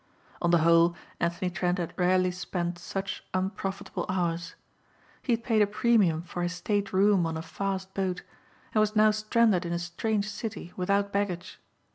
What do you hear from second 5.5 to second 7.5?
a premium for his state room on a